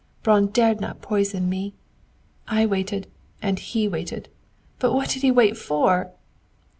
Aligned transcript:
Braun 0.23 0.47
dared 0.47 0.81
not 0.81 1.03
poison 1.03 1.47
me! 1.47 1.75
I 2.47 2.65
waited, 2.65 3.05
and 3.39 3.59
he 3.59 3.87
waited. 3.87 4.29
What 4.81 5.09
did 5.09 5.21
he 5.21 5.29
wait 5.29 5.55
for?" 5.57 6.09